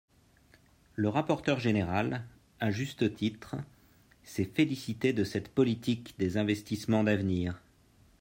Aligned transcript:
Le 0.95 1.09
rapporteur 1.09 1.59
général, 1.59 2.25
à 2.59 2.71
juste 2.71 3.13
titre, 3.15 3.55
s’est 4.23 4.49
félicité 4.51 5.13
de 5.13 5.23
cette 5.23 5.49
politique 5.53 6.15
des 6.17 6.37
investissements 6.37 7.03
d’avenir. 7.03 7.61